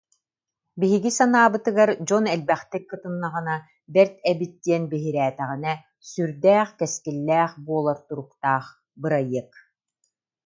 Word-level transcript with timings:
Биһиги 0.81 1.09
санаабытыгар 1.17 1.89
дьон 2.07 2.25
элбэхтик 2.35 2.83
кытыннаҕына, 2.89 3.55
бэрт 3.93 4.15
эбит 4.31 4.53
диэн 4.63 4.83
биһирээтэҕинэ, 4.91 5.73
сүрдээх, 6.09 6.69
кэскиллээх 6.79 7.51
буолар 7.65 7.99
туруктаах 8.07 8.65
бырайыак 9.01 9.51